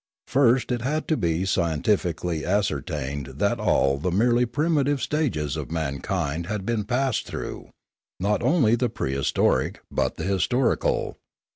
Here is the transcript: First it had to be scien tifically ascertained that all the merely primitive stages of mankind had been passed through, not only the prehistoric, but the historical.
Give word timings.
First 0.25 0.71
it 0.71 0.81
had 0.81 1.07
to 1.09 1.15
be 1.15 1.43
scien 1.43 1.83
tifically 1.83 2.43
ascertained 2.43 3.33
that 3.35 3.59
all 3.59 3.99
the 3.99 4.09
merely 4.11 4.47
primitive 4.47 4.99
stages 4.99 5.55
of 5.55 5.69
mankind 5.69 6.47
had 6.47 6.65
been 6.65 6.85
passed 6.85 7.27
through, 7.27 7.69
not 8.19 8.41
only 8.41 8.73
the 8.75 8.89
prehistoric, 8.89 9.79
but 9.91 10.15
the 10.15 10.23
historical. 10.23 11.17